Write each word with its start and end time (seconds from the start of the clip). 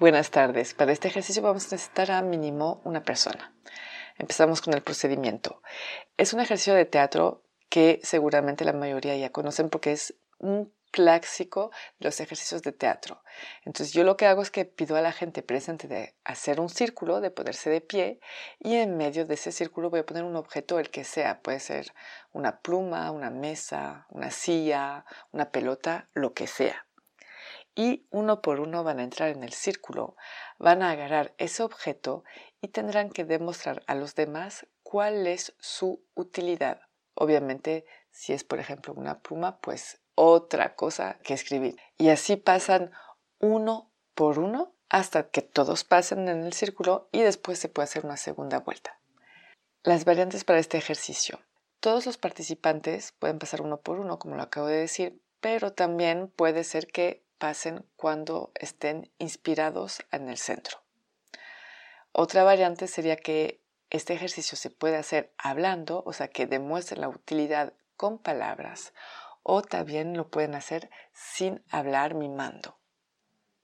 Buenas 0.00 0.30
tardes. 0.30 0.74
Para 0.74 0.92
este 0.92 1.08
ejercicio 1.08 1.42
vamos 1.42 1.64
a 1.64 1.74
necesitar 1.74 2.12
a 2.12 2.22
mínimo 2.22 2.80
una 2.84 3.02
persona. 3.02 3.52
Empezamos 4.16 4.62
con 4.62 4.74
el 4.74 4.80
procedimiento. 4.80 5.60
Es 6.16 6.32
un 6.32 6.38
ejercicio 6.38 6.74
de 6.74 6.84
teatro 6.84 7.42
que 7.68 7.98
seguramente 8.04 8.64
la 8.64 8.72
mayoría 8.72 9.16
ya 9.16 9.32
conocen 9.32 9.70
porque 9.70 9.90
es 9.90 10.14
un 10.38 10.72
clásico 10.92 11.72
de 11.98 12.04
los 12.06 12.20
ejercicios 12.20 12.62
de 12.62 12.70
teatro. 12.70 13.24
Entonces 13.64 13.92
yo 13.92 14.04
lo 14.04 14.16
que 14.16 14.26
hago 14.26 14.40
es 14.40 14.52
que 14.52 14.64
pido 14.64 14.94
a 14.94 15.02
la 15.02 15.10
gente 15.10 15.42
presente 15.42 15.88
de 15.88 16.14
hacer 16.22 16.60
un 16.60 16.68
círculo, 16.68 17.20
de 17.20 17.32
ponerse 17.32 17.68
de 17.68 17.80
pie 17.80 18.20
y 18.60 18.76
en 18.76 18.96
medio 18.96 19.26
de 19.26 19.34
ese 19.34 19.50
círculo 19.50 19.90
voy 19.90 19.98
a 19.98 20.06
poner 20.06 20.22
un 20.22 20.36
objeto, 20.36 20.78
el 20.78 20.90
que 20.90 21.02
sea. 21.02 21.42
Puede 21.42 21.58
ser 21.58 21.92
una 22.30 22.60
pluma, 22.60 23.10
una 23.10 23.30
mesa, 23.30 24.06
una 24.10 24.30
silla, 24.30 25.04
una 25.32 25.50
pelota, 25.50 26.08
lo 26.14 26.34
que 26.34 26.46
sea 26.46 26.87
y 27.78 28.08
uno 28.10 28.42
por 28.42 28.58
uno 28.58 28.82
van 28.82 28.98
a 28.98 29.04
entrar 29.04 29.28
en 29.28 29.44
el 29.44 29.52
círculo, 29.52 30.16
van 30.58 30.82
a 30.82 30.90
agarrar 30.90 31.32
ese 31.38 31.62
objeto 31.62 32.24
y 32.60 32.68
tendrán 32.68 33.08
que 33.08 33.24
demostrar 33.24 33.84
a 33.86 33.94
los 33.94 34.16
demás 34.16 34.66
cuál 34.82 35.28
es 35.28 35.54
su 35.60 36.04
utilidad. 36.14 36.80
Obviamente, 37.14 37.86
si 38.10 38.32
es 38.32 38.42
por 38.42 38.58
ejemplo 38.58 38.92
una 38.94 39.20
pluma, 39.20 39.60
pues 39.60 40.00
otra 40.16 40.74
cosa 40.74 41.20
que 41.22 41.34
escribir. 41.34 41.76
Y 41.96 42.08
así 42.08 42.34
pasan 42.34 42.90
uno 43.38 43.92
por 44.16 44.40
uno 44.40 44.74
hasta 44.88 45.30
que 45.30 45.42
todos 45.42 45.84
pasen 45.84 46.28
en 46.28 46.42
el 46.42 46.54
círculo 46.54 47.08
y 47.12 47.20
después 47.20 47.60
se 47.60 47.68
puede 47.68 47.84
hacer 47.84 48.04
una 48.04 48.16
segunda 48.16 48.58
vuelta. 48.58 48.98
Las 49.84 50.04
variantes 50.04 50.42
para 50.42 50.58
este 50.58 50.78
ejercicio. 50.78 51.38
Todos 51.78 52.06
los 52.06 52.18
participantes 52.18 53.12
pueden 53.12 53.38
pasar 53.38 53.62
uno 53.62 53.80
por 53.80 54.00
uno, 54.00 54.18
como 54.18 54.34
lo 54.34 54.42
acabo 54.42 54.66
de 54.66 54.78
decir, 54.78 55.22
pero 55.38 55.72
también 55.72 56.26
puede 56.26 56.64
ser 56.64 56.88
que 56.88 57.27
pasen 57.38 57.86
cuando 57.96 58.52
estén 58.54 59.10
inspirados 59.18 60.00
en 60.10 60.28
el 60.28 60.38
centro. 60.38 60.82
Otra 62.12 62.42
variante 62.42 62.86
sería 62.88 63.16
que 63.16 63.62
este 63.90 64.12
ejercicio 64.12 64.56
se 64.56 64.70
puede 64.70 64.96
hacer 64.96 65.32
hablando, 65.38 66.02
o 66.04 66.12
sea, 66.12 66.28
que 66.28 66.46
demuestre 66.46 66.98
la 66.98 67.08
utilidad 67.08 67.72
con 67.96 68.18
palabras, 68.18 68.92
o 69.42 69.62
también 69.62 70.16
lo 70.16 70.28
pueden 70.28 70.54
hacer 70.54 70.90
sin 71.12 71.64
hablar 71.70 72.14
mimando. 72.14 72.78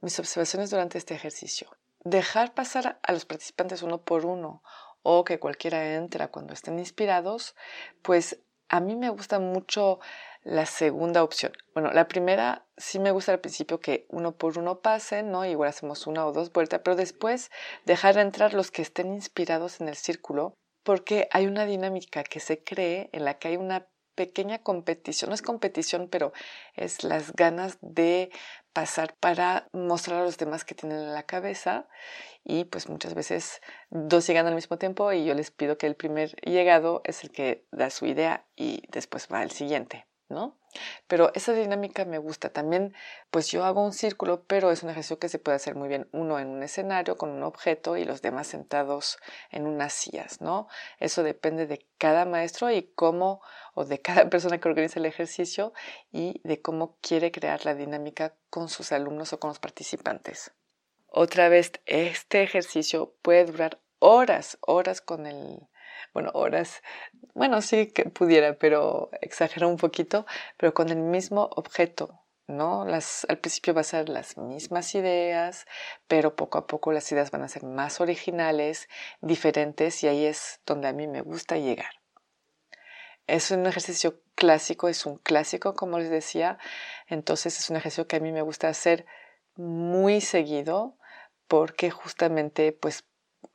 Mis 0.00 0.18
observaciones 0.18 0.70
durante 0.70 0.96
este 0.98 1.14
ejercicio. 1.14 1.76
Dejar 2.00 2.54
pasar 2.54 2.98
a 3.02 3.12
los 3.12 3.26
participantes 3.26 3.82
uno 3.82 4.02
por 4.02 4.24
uno 4.24 4.62
o 5.02 5.24
que 5.24 5.38
cualquiera 5.38 5.94
entra 5.94 6.28
cuando 6.28 6.54
estén 6.54 6.78
inspirados, 6.78 7.54
pues 8.02 8.40
a 8.68 8.80
mí 8.80 8.96
me 8.96 9.10
gusta 9.10 9.38
mucho 9.38 10.00
la 10.46 10.64
segunda 10.64 11.24
opción. 11.24 11.52
Bueno, 11.74 11.90
la 11.92 12.06
primera 12.06 12.66
sí 12.76 13.00
me 13.00 13.10
gusta 13.10 13.32
al 13.32 13.40
principio 13.40 13.80
que 13.80 14.06
uno 14.10 14.36
por 14.36 14.58
uno 14.58 14.80
pasen, 14.80 15.32
¿no? 15.32 15.44
Igual 15.44 15.70
hacemos 15.70 16.06
una 16.06 16.24
o 16.24 16.32
dos 16.32 16.52
vueltas, 16.52 16.82
pero 16.84 16.94
después 16.94 17.50
dejar 17.84 18.16
entrar 18.16 18.54
los 18.54 18.70
que 18.70 18.82
estén 18.82 19.12
inspirados 19.12 19.80
en 19.80 19.88
el 19.88 19.96
círculo, 19.96 20.54
porque 20.84 21.28
hay 21.32 21.46
una 21.46 21.66
dinámica 21.66 22.22
que 22.22 22.38
se 22.38 22.62
cree 22.62 23.10
en 23.12 23.24
la 23.24 23.38
que 23.38 23.48
hay 23.48 23.56
una 23.56 23.88
pequeña 24.14 24.60
competición, 24.60 25.30
no 25.30 25.34
es 25.34 25.42
competición, 25.42 26.08
pero 26.08 26.32
es 26.74 27.02
las 27.02 27.32
ganas 27.32 27.78
de 27.80 28.30
pasar 28.72 29.16
para 29.18 29.68
mostrar 29.72 30.20
a 30.20 30.24
los 30.24 30.38
demás 30.38 30.64
que 30.64 30.76
tienen 30.76 30.98
en 30.98 31.12
la 31.12 31.24
cabeza 31.24 31.88
y 32.44 32.64
pues 32.66 32.88
muchas 32.88 33.14
veces 33.14 33.60
dos 33.90 34.24
llegan 34.28 34.46
al 34.46 34.54
mismo 34.54 34.78
tiempo 34.78 35.12
y 35.12 35.24
yo 35.24 35.34
les 35.34 35.50
pido 35.50 35.76
que 35.76 35.88
el 35.88 35.96
primer 35.96 36.36
llegado 36.42 37.02
es 37.04 37.24
el 37.24 37.32
que 37.32 37.66
da 37.72 37.90
su 37.90 38.06
idea 38.06 38.46
y 38.54 38.84
después 38.92 39.26
va 39.30 39.42
el 39.42 39.50
siguiente. 39.50 40.06
¿No? 40.28 40.56
Pero 41.06 41.32
esa 41.34 41.52
dinámica 41.52 42.04
me 42.04 42.18
gusta. 42.18 42.50
También, 42.50 42.94
pues 43.30 43.50
yo 43.50 43.64
hago 43.64 43.82
un 43.82 43.92
círculo, 43.92 44.44
pero 44.44 44.70
es 44.70 44.82
un 44.82 44.90
ejercicio 44.90 45.18
que 45.18 45.28
se 45.28 45.38
puede 45.38 45.56
hacer 45.56 45.74
muy 45.74 45.88
bien 45.88 46.08
uno 46.12 46.38
en 46.38 46.48
un 46.48 46.62
escenario 46.62 47.16
con 47.16 47.30
un 47.30 47.42
objeto 47.42 47.96
y 47.96 48.04
los 48.04 48.22
demás 48.22 48.46
sentados 48.48 49.18
en 49.50 49.66
unas 49.66 49.92
sillas, 49.92 50.40
¿no? 50.40 50.68
Eso 50.98 51.22
depende 51.22 51.66
de 51.66 51.86
cada 51.98 52.24
maestro 52.24 52.70
y 52.70 52.82
cómo, 52.94 53.40
o 53.74 53.84
de 53.84 54.00
cada 54.00 54.28
persona 54.30 54.58
que 54.58 54.68
organiza 54.68 54.98
el 54.98 55.06
ejercicio 55.06 55.72
y 56.12 56.40
de 56.44 56.60
cómo 56.60 56.96
quiere 57.00 57.30
crear 57.30 57.64
la 57.64 57.74
dinámica 57.74 58.34
con 58.50 58.68
sus 58.68 58.92
alumnos 58.92 59.32
o 59.32 59.40
con 59.40 59.48
los 59.48 59.58
participantes. 59.58 60.52
Otra 61.08 61.48
vez, 61.48 61.72
este 61.86 62.42
ejercicio 62.42 63.14
puede 63.22 63.46
durar 63.46 63.80
horas, 64.00 64.58
horas 64.60 65.00
con 65.00 65.26
el, 65.26 65.66
bueno, 66.12 66.30
horas, 66.34 66.82
bueno, 67.34 67.60
sí 67.62 67.88
que 67.88 68.04
pudiera, 68.04 68.54
pero 68.54 69.10
exagero 69.20 69.68
un 69.68 69.76
poquito, 69.76 70.26
pero 70.56 70.74
con 70.74 70.88
el 70.90 70.98
mismo 70.98 71.50
objeto, 71.56 72.22
¿no? 72.46 72.84
Las, 72.84 73.26
al 73.28 73.38
principio 73.38 73.74
va 73.74 73.80
a 73.80 73.84
ser 73.84 74.08
las 74.08 74.36
mismas 74.36 74.94
ideas, 74.94 75.66
pero 76.06 76.36
poco 76.36 76.58
a 76.58 76.66
poco 76.66 76.92
las 76.92 77.10
ideas 77.12 77.30
van 77.30 77.42
a 77.42 77.48
ser 77.48 77.64
más 77.64 78.00
originales, 78.00 78.88
diferentes, 79.20 80.02
y 80.02 80.08
ahí 80.08 80.24
es 80.24 80.60
donde 80.66 80.88
a 80.88 80.92
mí 80.92 81.06
me 81.06 81.22
gusta 81.22 81.58
llegar. 81.58 81.90
Es 83.26 83.50
un 83.50 83.66
ejercicio 83.66 84.20
clásico, 84.36 84.88
es 84.88 85.04
un 85.04 85.18
clásico, 85.18 85.74
como 85.74 85.98
les 85.98 86.10
decía, 86.10 86.58
entonces 87.08 87.58
es 87.58 87.70
un 87.70 87.76
ejercicio 87.76 88.06
que 88.06 88.16
a 88.16 88.20
mí 88.20 88.30
me 88.30 88.42
gusta 88.42 88.68
hacer 88.68 89.06
muy 89.56 90.20
seguido, 90.20 90.96
porque 91.48 91.90
justamente, 91.90 92.72
pues, 92.72 93.04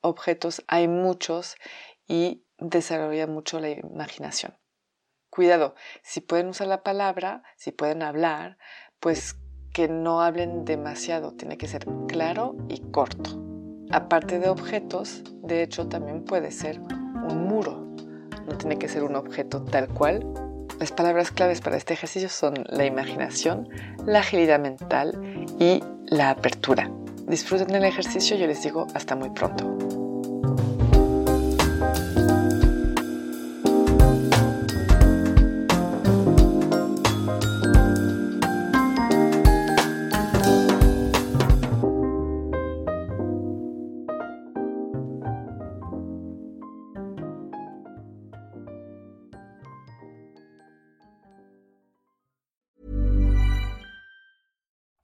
objetos 0.00 0.64
hay 0.68 0.88
muchos 0.88 1.56
y 2.08 2.44
desarrolla 2.58 3.26
mucho 3.26 3.60
la 3.60 3.70
imaginación. 3.70 4.56
Cuidado, 5.30 5.74
si 6.02 6.20
pueden 6.20 6.48
usar 6.48 6.66
la 6.66 6.82
palabra, 6.82 7.42
si 7.56 7.70
pueden 7.70 8.02
hablar, 8.02 8.58
pues 8.98 9.36
que 9.72 9.86
no 9.86 10.22
hablen 10.22 10.64
demasiado, 10.64 11.32
tiene 11.34 11.58
que 11.58 11.68
ser 11.68 11.86
claro 12.08 12.56
y 12.68 12.80
corto. 12.90 13.40
Aparte 13.90 14.38
de 14.38 14.48
objetos, 14.48 15.22
de 15.42 15.62
hecho 15.62 15.86
también 15.88 16.24
puede 16.24 16.50
ser 16.50 16.80
un 16.80 17.44
muro, 17.46 17.86
no 18.46 18.56
tiene 18.58 18.78
que 18.78 18.88
ser 18.88 19.04
un 19.04 19.14
objeto 19.14 19.62
tal 19.62 19.88
cual. 19.88 20.26
Las 20.80 20.92
palabras 20.92 21.30
claves 21.30 21.60
para 21.60 21.76
este 21.76 21.94
ejercicio 21.94 22.28
son 22.28 22.64
la 22.68 22.86
imaginación, 22.86 23.68
la 24.04 24.20
agilidad 24.20 24.58
mental 24.58 25.46
y 25.58 25.82
la 26.06 26.30
apertura. 26.30 26.90
Disfruten 27.26 27.74
el 27.74 27.84
ejercicio, 27.84 28.36
yo 28.36 28.46
les 28.46 28.62
digo 28.62 28.86
hasta 28.94 29.14
muy 29.14 29.30
pronto. 29.30 30.17